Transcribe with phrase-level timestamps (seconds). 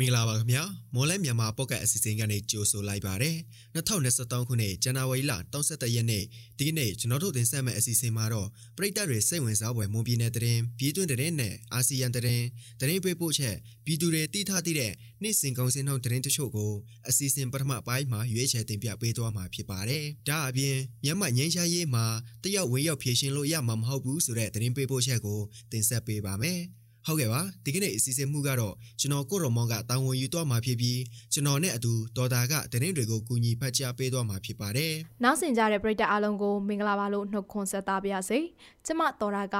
[0.00, 0.62] မင်္ဂလာပါခင်ဗျာ
[0.94, 3.36] မော်လဲမြန်မာပေါ့ကတ်အစီအစဉ်ကနေကြိုဆိုလိုက်ပါတယ်
[3.74, 6.24] 2023ခုနှစ်ဇန်နဝါရီလ31ရက်နေ့
[6.58, 12.44] ဒီကနေ့ကျွန်တော်တို့တင်ဆက်မယ့်အစီအစဉ်မှာတော့ပရိသတ်တွေစိတ်ဝင်စားဖွယ်မွန်ပြည်နယ်တရင်ပြည်တွင်းတရင်နဲ့အာဆီယံတရင်
[12.80, 14.92] တရင်ပေးပို့ချက်ပြည်သူတွေတိထားသည့်တဲ့
[15.22, 16.72] နေ့စဉ်ကုန်စင်နှုန်းတရင်တချို့ကို
[17.08, 22.04] အစီအစဉ်ပထမပိုင်းမှာရွေးချယ်တင်ပြပေးသွားမှာဖြစ်ပါတယ်ဒါအပြင်မြန်မာငင်းရှားရေးမှာ
[22.44, 25.40] တယောက်ဝင်ရောက်ဖြည့်ရှင်လို့ရမှာမဟုတ်ဘူးဆိုတဲ့တရင်ပေးပို့ချက်ကို
[25.72, 26.60] တင်ဆက်ပေးပါမယ်
[27.06, 31.00] ဟုတ်ကဲ့ပါဒီကနေ့အစီအစဉ်မှုကတော့ကျွန်တော်ကိုရော်မောင်ကတာဝန်ယူသွားမှာဖြစ်ပြီး
[31.32, 34.92] ကျွန်တော်နဲ့အတူဒေါ်တာကတရင်တွေကိုကူညီဖတ်ကြားပေးသွားမှာဖြစ်ပါတယ်
[35.24, 38.38] နောက်ဆင်ကြတဲ့ပရိသတ်အားလုံးကိုမင်္ဂလာပါလို့နှုတ်ခွန်းဆက်သပါရစေ
[38.86, 39.56] ကျမဒေါ်တာက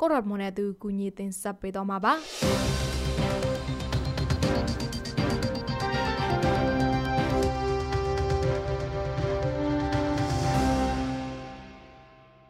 [0.00, 2.12] ကိုရော်မောင်နဲ့အတူကူညီတင်ဆက်ပေးသွားမှာပါ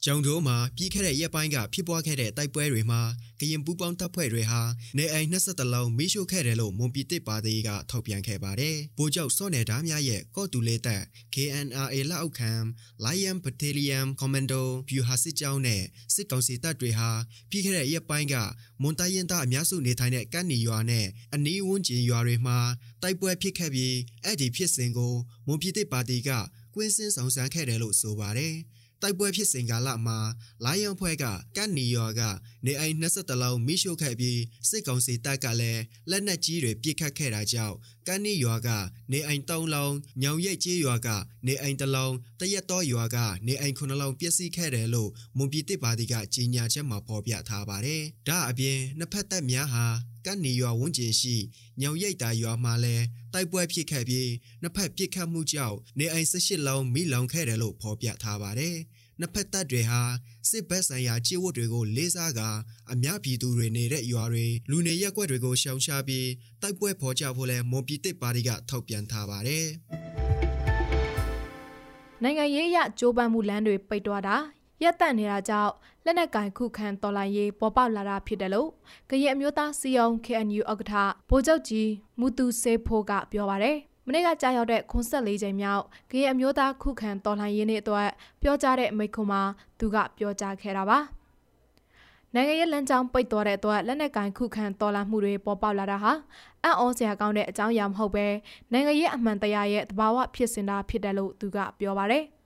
[0.05, 3.01] ကျောင်းတို့မှာပြီးခဲ့တဲ့ရက်ပိုင်းကဖြစ်ပွားခဲ့တဲ့တိုက်ပွဲတွေမှာ
[3.41, 4.61] ကရင်ပူးပေါင်းတပ်ဖွဲ့တွေဟာ
[4.97, 11.03] နေအိမ်20လုံးမိရှို့ခဲ့တယ်လို့မွန်ပြည်တစ်ပါတီကထုတ်ပြန်ခဲ့ပါတယ်။ဗိုလ်ချုပ်စောနယ်သားများရဲ့ကော့တူလေးတပ်
[11.35, 12.53] KNRA လက်အောက်ခံ
[13.05, 15.83] Lion Battalion Commando ဗျူဟာစစ်ကြောင်းနဲ့
[16.15, 17.11] စစ်ကောင်စီတပ်တွေဟာ
[17.51, 18.35] ပြီးခဲ့တဲ့ရက်ပိုင်းက
[18.83, 22.59] မွန်တိုင်းရင်သားအများစုနေထိုင်တဲ့ကန့်နီရွာနဲ့အနီးဝန်းကျင်ရွာတွေမှာ
[23.03, 25.15] တိုက်ပွဲဖြစ်ခဲ့ပြီးအဲ့ဒီဖြစ်စဉ်ကို
[25.47, 26.31] မွန်ပြည်တစ်ပါတီက
[26.75, 28.57] ကွင်းစင်းဆောင်ဆန်းခဲ့တယ်လို့ဆိုပါတယ်။
[29.03, 30.19] တိုက်ပွဲဖြစ်စဉ်ကာလမှာ
[30.65, 31.25] လိုင်းယွန်ဖွဲ့က
[31.57, 32.21] ကတ်နီယောက
[32.67, 38.69] နေအိမ်23လုံးမိရှို့ခဲ့ပြီးစစ်ကောင်စီတပ်ကလည်းလက်နက်ကြီးတွေပစ်ခတ်ခဲ့တာကြောင့်ကတ်နီယောက
[39.13, 41.09] နေအိမ်3လုံးညောင်ရိပ်ကျေးရွာက
[41.47, 49.87] နေအိမ်1လုံးတရက်တော်ရွာကနေအိမ်9လုံးပျက်စီးခဲ့တယ်လို့မွန်ပြည်တစ်ပါတီကကြေညာချက်မှာဖော်ပြထားပါတယ်။ဒါအပြင်နှစ်ဖက်တပ်များဟာ
[50.27, 51.37] ကတ်နီရွာဝန်းကျင်ရှိ
[51.81, 54.31] ညောင်ရိပ်တာရွာမှာလည်းတိုက်ပွဲဖြစ်ခဲ့ပြီး
[54.63, 58.77] နှစ်ဖက်ပစ်ခတ်မှုကြောင့်နေအိမ်18လုံးမိလောင်ခဲ့တယ်လို့ဖော်ပြထားပါတယ်။
[59.21, 60.01] နှစ်ဖက်တပ်တွေဟာ
[60.51, 62.49] စစ်ဘက်ဆိုင်ရာခြေဝတ်တွေကိုလေးစားကာ
[62.93, 66.29] အများပြည်သူတွေနေတဲ့ရွာတွေလူနေရပ်ကွက်တွေကိုရှောင်ရှားပြီး
[66.63, 69.67] တိုက်ပွဲဖော်ကြဖို့လဲမွန်ပြည်တစ်ပါတီကထုတ်ပြန်ထားပါတယ်။
[72.23, 74.37] နိုင်ငံရေးအရကြိုးပမ်းမှုလမ်းတွေပိတ်သွားတာ
[74.83, 75.73] ရက်တန့်နေတာကြောင့်
[76.05, 78.69] လက်နက်ကင်ခုခံတော်လှန်ရေးပေါ်ပေါက်လာတာဖြစ်တယ်လို့
[79.11, 80.95] ကရင်အမျိုးသားစီယုံ KNU ဥက္ကဋ္ဌ
[81.31, 83.77] ဗိုလ်ချုပ်ကြီးမူတူစေဖိုးကပြောပါတယ်
[84.07, 88.09] မနေ့ကကြာရောက်တဲ့94ချိန်မြောက်ကရင်အမျိုးသားခုခံတော်လှန်ရေးနေ့အတွက်
[88.43, 89.43] ပြောကြားတဲ့မိန့်ခွန်းမှာ
[89.79, 90.99] သူကပြောကြားခဲ့တာပါ
[92.35, 96.13] နိုင်ငံရေးလမ်းကြောင်းပိတ်သွားတဲ့အတွက်လက်နက်ကင်ခုခံတော်လှန်မှုတွေပေါ်ပေါက်လာတာဟာ
[96.65, 98.27] အံ့ဩစရာကောင်းတဲ့အကြောင်းအရာမဟုတ်ပဲ
[98.73, 102.25] နိုင်ငံရေးအမှန်တရားရဲ့သဘာဝဖြစ်စဉ်တာဖြစ်တယ်လို့သူကပြောပါတယ်။။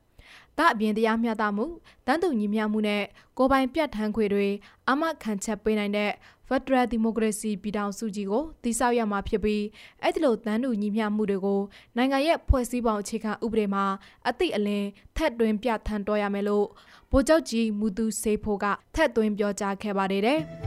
[0.58, 1.66] ဒါအပြင်တရားမျှတမှု
[2.06, 3.04] တန်းတူညီမျှမှုနဲ့
[3.38, 4.48] ကိုပိုင်ပြတ်ထန်းခွေတွေ
[4.90, 6.10] အမခံချက်ပေးနိုင်တဲ့
[6.48, 9.62] Federal Democracy ပြည်ထောင်စုကြီးကိုတည်ဆောက်ရမှာဖြစ်ပြီး
[10.02, 11.60] အဲ့ဒီလိုတန်းတူညီမျှမှုတွေကို
[11.96, 13.84] နိုင်ငံရဲ့ဖွဲ့စည်းပုံအခြေခံဥပဒေမှာ
[14.28, 16.66] အသည့်အလင်းထက်တွင်ပြဋ္ဌာန်းတော်ရမယ်လို့
[17.10, 20.40] ဗိုလ်ချုပ်ကြီးမူသူစေဖို့ကထက်သွင်းပြောကြားခဲ့ပါတယ်တဲ့။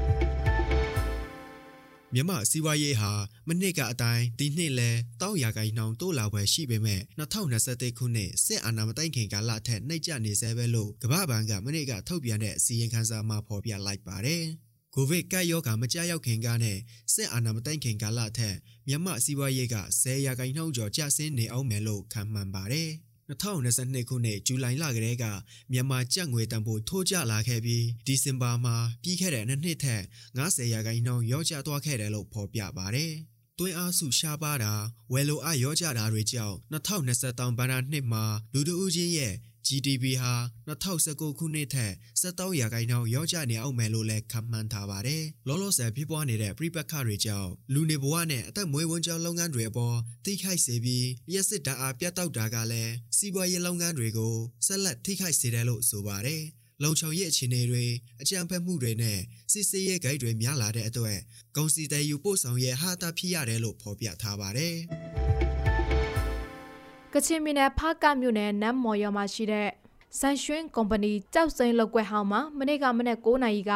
[2.16, 3.12] မြမစီးပွားရေးဟာ
[3.48, 4.90] မနှစ်ကအတိုင်းဒီနှစ်လဲ
[5.22, 14.44] တောက်ရာကိုင်းနှောင်တိုးလာပွဲရှိပေမဲ့2023ခုနှစ်စစ်အာဏာမတိုင်ခင်ကာလထက်နှိမ့်ကျနေဆဲပဲလို့ကမ္ဘာ့ဘဏ်ကမနေ့ကထုတ်ပြန်တဲ့အစည်းအဝေးခန်းစာမှာဖော်ပြလိုက်ပါတယ်။
[14.96, 16.78] ကိုဗစ်ကပ်ရောဂါမကြောက်ရောက်ခင်ကနဲ့
[17.14, 18.56] စစ်အာဏာမတိုင်ခင်ကာလထက်
[18.88, 22.92] မြမစီးပွားရေးက10ရာခိုင်နှုန်းကျော်ကျဆင်းနေအောင်မယ်လို့ခန့်မှန်းပါတယ်။
[23.30, 25.26] 2022ခုနှစ်ဇူလိုင်လကတည်းက
[25.72, 30.04] မြန်မာကျပ်ငွေတန်ဖိုးထိုးကျလာခဲ့ပြီးဒီဇင်ဘာမှာပြီးခဲ့တဲ့နှစ်နှစ်ထက်
[30.38, 33.14] 90ရာခိုင်နှုန်းရောကျသွားခဲ့တယ်လို့ဖော်ပြပါတယ်။
[33.60, 34.74] တွင်းအားစုရှားပါတာ
[35.12, 38.24] ဝယ်လိုအားရောကျတာတွေကြောင့်2023ဘဏ္ဍာနှစ်မှာ
[38.54, 39.34] လူတဦးချင်းရဲ့
[39.68, 40.34] GDP ဟာ
[40.70, 56.44] 2019ခုနှစ်ထက်73ရာခိုင်နှုန်းရောကျနေအောင်မယ်လို့လည်းခန့်မှန်းထားပါတယ်။လောလောဆယ်ဖြစ်ပွားနေတဲ့ပြိပက္ခတွေကြောင့်လူနေဘဝနဲ့အသက်မွေးဝမ်းကြောင်းလုပ်ငန်းတွေအပေါ်ထိခိုက်စေပြီးရက်စစ်ဓာတ်အားပြတ်တောက်တာကလည်းစီးပွားရေးလုပ်ငန်းတွေကိုဆက်လက်ထိခိုက်စေတယ်လို့ဆိုပါတယ်။
[56.84, 57.86] လုံခြုံရေးအခြေအနေတွေ
[58.22, 59.20] အကြံဖက်မှုတွေနဲ့
[59.52, 61.18] စစ်စေးရဲဂိတ်တွေများလာတဲ့အတွက်
[61.56, 64.76] ကုန်စည်တဲ့ယူပို့ဆောင်ရဲ့ဟာတာဖြစ်ရတယ်လို့ဖော်ပြထားပါတယ်။
[67.16, 69.70] ကချင်ပြည်နယ်ဖားကမြို့နယ်နမ်မော်ရွာမှာရှိတဲ့
[70.20, 73.74] ဆန်ရွှင်းကုမ္ပဏီကြောက်စိန်လောက်ွက်ဟောင်းမှာမနေ့ကမနေ့9နာရီက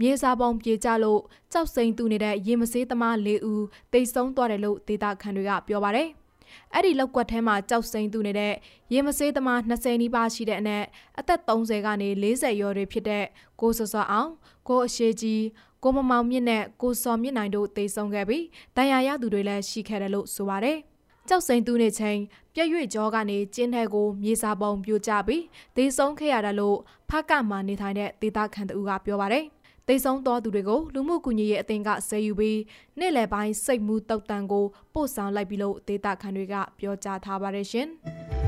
[0.00, 1.20] မြေစာပုံပြေကျလို့
[1.52, 6.08] ကြောက်စိန်တူနေတဲ့ရေမဆေးသမား၄ဦးတိတ်ဆုံးသွားတယ်လို့ဒေတာခန်တွေကပြောပါတယ်။
[6.74, 8.54] အဲ့ဒီလောက်ကွက်ထဲမှာကြောက်စိန်တူနေတဲ့
[8.92, 10.84] ရေမဆေးသမား20နီးပါးရှိတဲ့အနက်
[11.18, 13.24] အသက်30ကနေ40ရော်တွေဖြစ်တဲ့
[13.60, 14.30] ကိုစောစောအောင်
[14.68, 15.44] ကိုအရှိကြီး
[15.82, 18.44] ကိုမမောင်မြင့်နဲ့ကိုစော်မြင့်နိုင်တို့တိတ်ဆုံးခဲ့ပြီး
[18.76, 20.78] တန်ရာရသူတွေလည်းရှိခဲ့တယ်လို့ဆိုပါတယ်။
[21.28, 22.18] ကြောက်စိန်သူနေချိန်
[22.54, 25.42] ပြည့်ရွေ့ကြောကနေကျင်းထဲကိုမြေစာပုံပြိုကျပြီး
[25.76, 26.76] ဒေဆုံးခဲ့ရတာလို့
[27.10, 29.44] ဖကမှနေထိုင်တဲ့ဒေသခံတူကပြောပါတယ်။
[29.88, 32.58] ဒေဆုံးတော်သူတွေကိုလူမှုကူညီရေးအသင်းကဆယ်ယူပြီး
[32.98, 34.64] နေ့လယ်ပိုင်းစိတ်မှုတုတ်တန်ကို
[34.94, 37.88] ပို့ဆောင်လိုက်ပြီးလို့ဒေသခံတွေကပြောကြားထားပါတယ်ရှင်။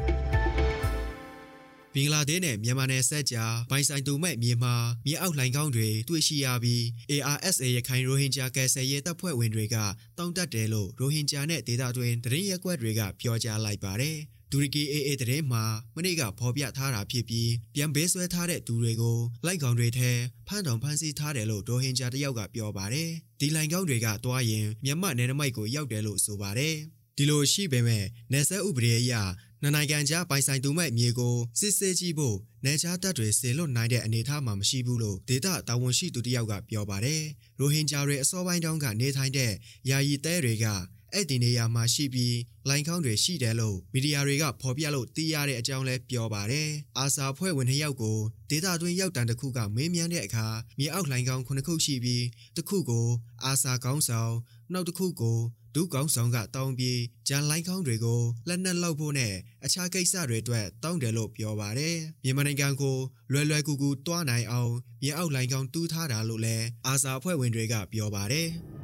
[1.95, 4.75] ဘင်္ဂလားဒေ့ရှ်နဲ့မြန်မာနယ်စပ်ကြားဘိုင်ဆိုင်တူမဲ့မြေမှာ
[5.07, 6.83] မြေအောက်လှိုင်ကောင်းတွေတွေ့ရှိရပြီး
[7.33, 9.77] ARSA ရခိုင်ရိုဟင်ဂျာကယ်ဆယ်ရေးတပ်ဖွဲ့ဝင်တွေက
[10.19, 14.17] တောင်းတတယ်လို့ရိုဟင်ဂျာနဲ့ဒေသတွင်းသတင်းရက်ကွက်တွေကပြောကြားလိုက်ပါတယ်။
[14.53, 15.65] တူရကီ AA တရင်မှာ
[15.95, 20.11] မနေ့ကဖော်ပြထားတာဖြစ်ပြီးပြန်ပေးဆွဲထားတဲ့သူတွေကိုလိုက်ကောင်တွေထဲ
[20.47, 26.77] ဖမ်းတော်ဖမ်းဆီးထားတယ်လို့ဒိုဟင်ဂျာတယောက်ကပြောပါတယ်။ဒီလိုင်ကောင်တွေကတွားရင်မြန်မာနယ်နမိတ်ကိုရောက်တယ်လို့ဆိုပါတယ်။
[27.17, 29.15] ဒီလိုရှိပေမဲ့နယ်စပ်ဥပဒေအရ
[29.63, 37.23] နှစ်နိုင်ငံကြားပိုင်ဆိုင်သူမဲ့မြေကိုစစ်ဆေးကြည့်ဖို့နေချာတပ်တွေဆေလွတ်နိုင်တဲ့အနေအထားမှာမရှိဘူးလို့ဒေတာတာဝန်ရှိသူတယောက်ကပြောပါတယ်။
[37.59, 39.53] ရိုဟင်ဂျာတွေအစောပိုင်းတုန်းကနေထိုင်တဲ့
[39.91, 40.67] ယာယီတဲတွေက
[41.13, 42.37] အဲ့ဒီနေရာမှာရှိပြီး
[42.69, 46.69] လိုင်ခေါင်းတွေရှိတယ်လို့မီဒီယာတွေကဖော်ပြလို့သိရတဲ့အကြောင်းလဲပြောပါတယ်။
[46.99, 48.19] အာဆာဖွဲ့ဝင်နှစ်ယောက်ကို
[48.51, 50.47] ဒေတာတွင်းရောက်တန်တစ်ခုကမေးမြန်းတဲ့အခါ
[50.79, 52.25] မြေအောက်လိုင်ခေါင်းခုနှစ်ခုရှိပြီး
[52.57, 53.09] တစ်ခုကို
[53.45, 54.35] အာဆာကောင်းဆောင်
[54.73, 55.39] နောက်တစ်ခုကို
[55.75, 59.35] ဒုကောင်းဆောင်ကတောင်းပြီးဂျန်လိုင်းကောင်းတွေကိုလက်နက်လောက်ဖို့နဲ့
[59.65, 62.97] အခြားကိစ္စတွေအတွက်တောင်းတယ်လို့ပြောပါတယ်။မြန်မာနိုင်ငံကို
[63.33, 64.73] လွယ်လွယ်ကူကူတွားနိုင်အောင်
[65.03, 68.49] မြေအောက်လိုင်းကောင်းတူးထားတာလို့လည်းအာဆာအဖွဲ့ဝင်တွေကပြောပါတယ်။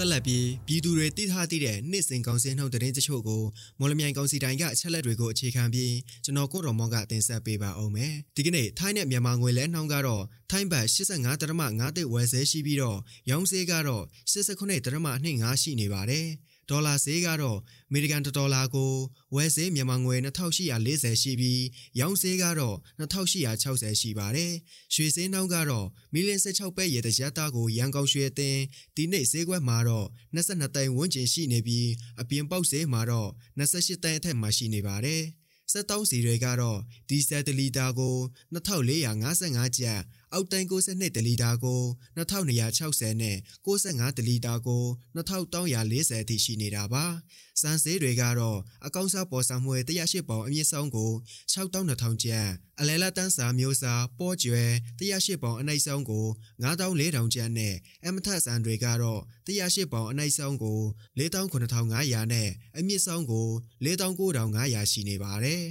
[0.00, 3.42] ဆက်လက်ပြီးပြည်သူတွေသိထားသည့်တဲ့နှစ်စဉ်ကောင်စီနှုတ်သတင်းတချို့ကို
[3.78, 5.94] မော်လမြိုင်ကောင်စီတိုင်းကအချက်လက်တွေကိုအခြေခံပြီး
[6.24, 12.98] ကျွန်တော်ကိုတော်မောင်ကတင်ဆက်ပေးပါအောင်မယ်ဒီကနေ့ထိုင်းနဲ့မြန်မာငွေလဲနှောင်းကတော့ထိုင်းဘတ်85.5တိဝယ်ဆဲရှိပြီးတော့
[13.30, 16.26] ရောင်းဈေးကတော့89.25ရှိနေပါတယ်
[16.70, 17.58] ဒေါ်လာဈေးကတော့
[17.88, 18.92] အမေရိကန်ဒေါ်လာကို
[19.34, 21.62] ဝယ်ဈေးမြန်မာငွေ2840ရှိပြီး
[22.00, 24.52] ရောင်းဈေးကတော့2860ရှိပါတယ်။
[24.94, 28.60] ရွှေဈေးနှောင်းကတော့မီလင်16ပဲ့ရေတရက်သားကိုရန်ကုန်ရွှေအသင်း
[28.96, 31.88] ဒီနေ့ဈေးကွက်မှာတော့22တိုင်ဝန်းကျင်ရှိနေပြီး
[32.20, 35.22] အပြင်ပေါက်ဈေးမှာတော့28တိုင်အထက်မှာရှိနေပါတယ်။
[35.72, 36.78] စက်တောင်းစီတွေကတော့
[37.08, 38.16] ဒီဇယ်တလီတာကို
[38.54, 40.00] 2455ကျပ်
[40.32, 41.82] အောက်တန်း62တလီတာကို
[42.16, 43.36] 2260နဲ့
[43.66, 44.84] 65တလီတာကို
[45.16, 47.04] 2340အထိရှိနေတာပါ
[47.60, 51.10] စံစေးတွေကတော့အကောင့်စားပေါ်ဆောင်မွေ108ပေါင်အမြင့်ဆုံးကို
[51.52, 52.48] 6200ကျပ်
[52.80, 54.64] အလဲလာတန်းစာမျိုးစားပေါ်ကျွဲ
[55.00, 56.26] 108ပေါင်အနှိမ့်ဆုံးကို
[56.62, 57.74] 9400ကျပ်နဲ့
[58.06, 60.80] အမထဆန်တွေကတော့108ပေါင်အနှိမ့်ဆုံးကို
[61.18, 63.48] 49500နဲ့အမြင့်ဆုံးကို
[63.84, 65.64] 49500ရှိနေပါတယ်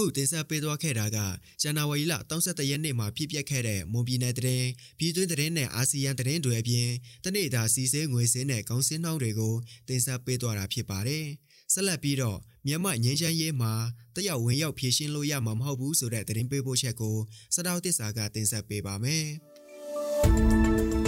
[0.00, 1.18] ခုတင်ဆက်ပေးသွားခဲ့တာက
[1.62, 4.66] ဇန်နဝါရီလ31ရက်နေ့မှာပြည့်ပြတ်ခဲ့တဲ့မွန်ပြည်နယ်တရင်
[4.98, 6.88] ပြည်တွင်းတရင်နဲ့အာဆီယံတရင်တွေအပြင်
[7.24, 9.54] တနေ့တာစီစဲငွေစင်းနဲ့ကောင်းစင်းနှောင်းတွေကို
[9.88, 11.26] တင်ဆက်ပေးသွားတာဖြစ်ပါတယ်။
[11.72, 13.72] ဆက်လက်ပြီးတော့မြန်မာငင်းချမ်းရေးမှာ
[14.16, 17.16] တယောက်ဝင်ရောက်ဖြည့်ရှင်းလို့ရမှာမဟုတ်ဘူးဆိုတဲ့သတင်းပေးပို့ချက်ကို
[17.54, 19.26] စတောက်တစ္ဆာကတင်ဆက်ပေးပါမယ်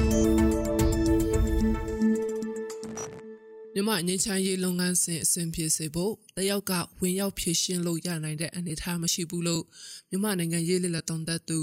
[3.83, 9.65] ။မြမငင်းချမ်းရေးလုပ်ငန်းစဉ်အဆင်ပြေစေဖို့တယောက်ကဝင်ရောက်ဖြည့်ရှင်းလို့ရနိုင်တဲ့အနေအထားမရှိဘူးလို့
[10.11, 11.59] မြမနိုင်ငံရေးလက်လက်တုံးသက်သူ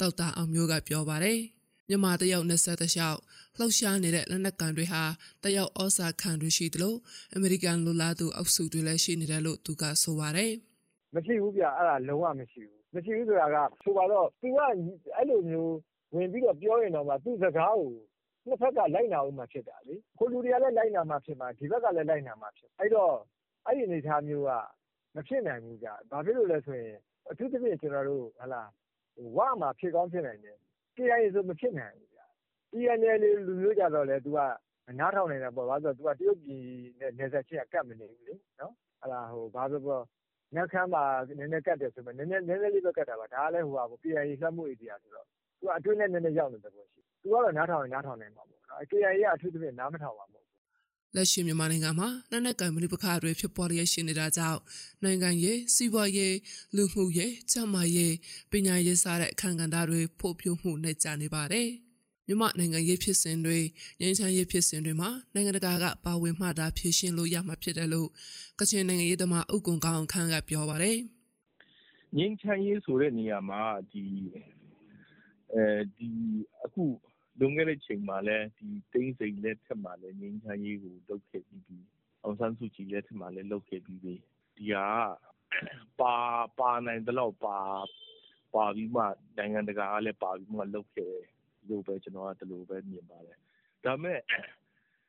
[0.00, 1.38] တောက်တာအောင်မျိုးကပြောပါတယ်။
[1.88, 3.18] မြမတယောက်20တလျှောက်
[3.56, 5.02] လှောက်ရှားနေတဲ့လက်နက်ကန်တွေဟာ
[5.44, 6.94] တယောက်ဩစာခံတွေရှိသလို
[7.34, 10.52] အမေရိကန်လူလာသူအောက်စုတွေလည်းရှိနေတယ်လို့သူကဆိုပါတယ်။
[11.14, 14.58] မရှိဘူးဗျအဲ့ဒါလုံးဝမရှိဘူး။မရှိဘူးဆိုတာကဆိုပါတော့ तू က
[15.16, 15.74] အဲ့လိုမျိုး
[16.14, 17.92] ဝင်ပြီးတော့ပြောရင်တော့မှသူ့စကားကို
[18.46, 23.14] နှစ်ဘက်က လိုက်နာဦးမှာဖြစ်တာလေ။ဟိုလူတွေကလည်း လိုက်နာမှဖြစ်မှာ၊ဒီဘက်ကလည်း လိုက်နာမှဖြစ်မှာ။အဲဒီတော့
[23.66, 24.50] အဲဒီအနေအထားမျိုးက
[25.14, 26.96] မဖြစ်နိုင်ဘူးဗျ။ဘာဖြစ်လို့လဲဆိုရင်
[27.30, 28.24] အထူးသဖြင့် ကျနော်တို့
[29.36, 30.56] ဝမှာ ဖြစ်ကောင်းဖြစ်နိုင်တယ်။
[30.96, 32.20] KIA ဆို မဖြစ်နိုင်ဘူးဗျ။
[32.72, 34.38] TNLA လို လူမျိုးကျတော့လည်း သူက
[34.98, 36.64] နားထောင်နိုင်တာပေါ့။ဘာလို့လဲဆိုတော့ သူက တရုတ်ပြည်
[37.00, 38.34] နဲ့ နယ်စပ်ချင်းက ကပ်မနေဘူးလေ။
[39.54, 40.00] ဘာပဲပြောပြော
[40.54, 41.04] နမ့်ခမ်းမှာ
[41.38, 43.64] နည်းနည်းကပ်တယ်ဆိုပေမယ့် နည်းနည်းလေးပဲ ကပ်တာပါ။ဒါကလည်း
[44.02, 45.26] KIA လွှမ်းမိုးဧရိယာဆိုတော့
[45.58, 50.42] သူက အတွင်းလည်း နည်းနည်းရောက်နေတဲ့ သဘောရှိ တယ်။ तू ကတော့နားထောင်ရင်နားထောင်နိုင်မှာပေါ့နော်။ KIA ကအထူးသဖြင့်နားမထောင်ပါဘူး
[51.16, 54.60] လက်ရှိမြန်မာနိုင်ငံမှာလက်နက်ကင်မဏိပခါတွေဖြစ်ပေါ်လျက်ရှိနေတာကြောင့်
[55.04, 56.36] နိုင်ငံရေးစီးပွားရေး
[56.76, 58.14] လူမှုရေးကျန်းမာရေး
[58.50, 61.68] ပညာရေးစတဲ့အခမ်းကဏ္ဍတွေဖို့ပြမှုနဲ့ကြာနေပါတယ်။
[62.26, 63.58] မြန်မာနိုင်ငံရေးဖြစ်စဉ်တွေ
[64.00, 68.08] ငြိမ်းချမ်းရေးဖြစ်စဉ်တွေမှာနိုင်ငံတကာကပါဝင်မှတာဖြည့်ရှင်းလို့ရမှာဖြစ်တယ်လို့
[68.60, 70.96] ကချင်နိုင်ငံရေးသမားဥက္ကုံကောင်းခန့်ကပြောပါတယ်။
[72.16, 73.62] ငြိမ်းချမ်းရေးဆိုတဲ့နေရာမှာ
[73.92, 74.04] ဒီ
[75.54, 75.64] အဲ
[75.96, 76.08] ဒီ
[76.64, 76.84] အခု
[77.38, 81.78] လွန်ခဲ့တဲ့ချိန်မှာလည်း ဒီ သိန်းစိန်လက်ထက်မှာလည်း ငြိမ်းချမ်းရေးကို လုပ်ခဲ့ပြီးပြီ
[82.22, 84.14] အောင်ဆန်းစုကြည်လက်ထက်မှာလည်း လုပ်ခဲ့ပြီးပြီ
[84.56, 84.88] ဒီဟာ
[86.00, 86.16] ပါ
[86.58, 87.58] ပါနိုင်တဲ့လောက်ပါ
[88.54, 89.02] ပါပြီးမှ
[89.36, 91.14] နိုင်ငံတကာကလည်း ပါပြီးမှ လုပ်ခဲ့
[91.68, 93.38] လို့ပဲ ကျွန်တော်က ဒီလိုပဲ မြင်ပါတယ်
[93.84, 94.18] ဒါမဲ့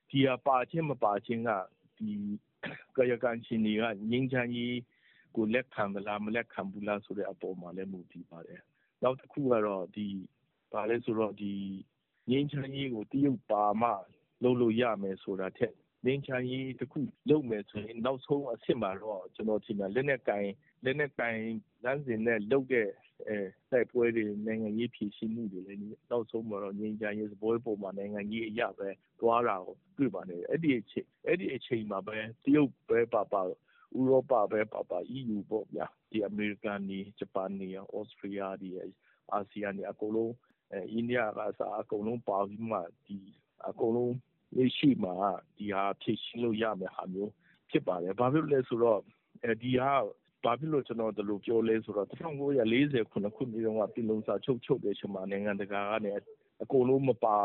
[0.10, 1.50] ဒီဟာ ပါချင်း မပါချင်းက
[1.98, 2.10] ဒီ
[2.98, 4.77] ကာယကံရှင်တွေက ငြိမ်းချမ်းရေး
[5.36, 8.60] ကို လက်ခံသလား မလက်ခံဘူးလားဆိုတဲ့အပေါ်မှာလည်း မူတည်ပါတယ်။
[9.03, 10.08] နောက်တစ်ခုကတော့ဒီ
[10.74, 11.53] ဘာလဲဆိုတော့ ဒီ
[12.30, 13.89] ငြိမ်းချမ်းရေးကို တရုတ်ပါမှ
[14.44, 15.74] လုပ်လို့ရမယ်ဆိုတာထက်
[16.06, 17.00] ငြိမ်းချမ်းရေးတစ်ခု
[17.30, 20.48] လုပ်မယ်ဆိုရင် နောက်ဆုံးအဆင့်မှာတော့ ကျွန်တော်ထင်တယ် လက်နဲ့ကင်
[20.84, 21.38] လက်နဲ့ကင်
[21.84, 22.89] လမ်းစဉ်နဲ့လုပ်တဲ့
[23.27, 23.38] အဲ
[23.72, 28.89] တိုက်ပွဲတွေ နိုင်ငံရေးဖြည့်ရှင်းမှုတွေလည်း နောက်ဆုံးမှာတော့ ငြိမ်းချမ်းရေးစပွဲပေါ်မှာ နိုင်ငံရေးအရာပဲ
[29.20, 33.50] တွားတာကို တွေ့ပါနေတယ် အဲ့ဒီအချိန်အဲ့ဒီအချိန်မှာပဲ တရုတ်ပဲပါပါ ဥ
[34.10, 38.70] ရောပပဲပါပါ EU ပေါ့ဗျာဒီအမေရိကန်နေဂျပန်နေဩစတြေးလျဒီ
[39.34, 40.34] အာဆီယံနေအကုန်လုံး
[40.74, 43.18] အဲအိန္ဒိယကစားအကုန်လုံးပါပြီးမှဒီ
[43.70, 44.15] အကုန်လုံး
[44.56, 45.15] လက်ရှိမှာ
[45.58, 47.32] ဒီဟာဖြည့်ရှင်းလို့ရမယ်ဟာမျိုး
[47.70, 49.01] ဖြစ်ပါတယ် ဘာဖြစ်လို့လဲဆိုတော့
[49.44, 49.94] အဲဒီဟာ
[50.44, 56.12] ဘာဖြစ်လို့ ကျွန်တော် ဒီလိုပြောလဲဆိုတော့1940ခုနှစ်ခုနှစ်တုန်းကပြည်လုံးစာချုပ် ချုပ်တဲ့ချိန်မှာ နိုင်ငံတကာကနေ
[56.63, 57.38] အကုန်လုံးမပါ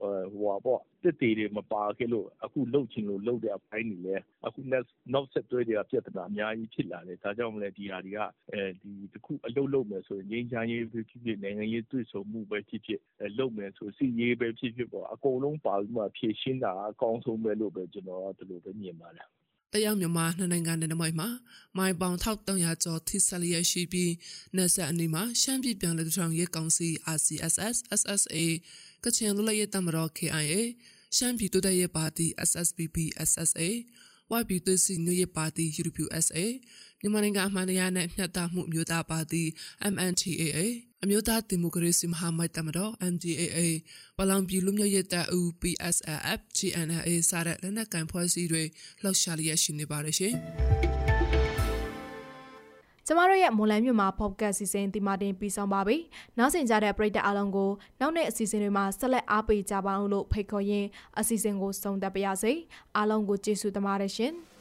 [0.00, 8.20] ဟိုပါပေါ့တစ်တီတွေမပါခဲ့လို့ အခုလှုပ်ချင်လို့လှုပ်တဲ့အပိုင်းတွေလည်း အခုနောက်ဆက်တွဲတွေက ပြဿနာအများကြီးဖြစ်လာတယ် ဒါကြောင့်မလဲဒီဟာတွေက
[8.52, 13.00] အဲဒီတခုအလုပ်လုပ်မယ်ဆိုရင် ငြိမ်းချမ်းရေးဖြစ်ဖြစ် နိုင်ငံရေးတွေ့ဆုံမှုပဲဖြစ်ဖြစ်
[13.38, 19.28] လုပ်မယ်ဆိုစီရေးပဲဖြစ်ဖြစ်ပေါ့ အကုန်လုံးပါပြီးမှ ဖြည့်ရှင်းတာအကောင်းဆုံးပဲလို့ပဲကျွန်တော်က ဒီလိုပဲမြင်ပါတယ်
[19.76, 21.28] တရားမြန်မာနှစ်နိုင်ငံနယ်မိုင်မှာ
[21.76, 24.12] မိုင်ပေါင်1300ကျော်ထိဆက်လျက်ရှိပြီး
[24.56, 28.36] နယ်ဆက်အနီးမှာရှမ်းပြည်ပြန်လည်ထောင်ရေးကောင်စီ RCSS SSA
[29.04, 30.54] ကချင်လူလိုက်ရေးတမတော် KIA
[31.16, 32.96] ရှမ်းပြည်တိုးတက်ရေးပါတီ SSPP
[33.30, 33.62] SSA
[34.30, 36.38] ဝိုက်ပြည်သွေးစီညွရေးပါတီ UWSA
[37.00, 39.42] မြန်မာနိုင်ငံအမှန်တရားနဲ့မျှတမှုမျိုးသားပါတီ
[39.92, 40.58] MNTAA
[41.02, 43.58] အမျိုးသားဒီမိုကရေစီမဟာမိတ်တမတော် MDAA
[44.16, 48.62] ပလောင်ပြည်လူမျိုးရေးတပ်ဦး PSLF GNLA စတဲ့လက်နက်ကိုင်ဖွဲ့စည်းတွေ
[49.02, 50.95] လှောက်ရှားလျက်ရှိနေပါတယ်ရှင်
[53.08, 55.96] ကျမတို့ရဲ့မွန်လန်းမြို့မှာ podcast စီစဉ်ဒီမာတင်ပြီးဆောင်ပါပြီ။
[56.38, 57.70] နောက်ဆင်ကြတဲ့ပရိသတ်အားလုံးကို
[58.00, 60.88] နောက်နေ့အစီအစဉ်တွေမှာဆက်လက်အားပေးကြပါအောင်လို့ဖိတ်ခေါ်ရင်း
[61.20, 62.52] အစီအစဉ်ကိုဆုံးသက်ပါရစေ။
[62.96, 64.34] အားလုံးကိုကျေးဇူးတင်ပါတယ်ရှင်။